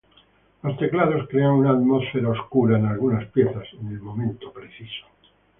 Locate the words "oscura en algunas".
2.29-3.23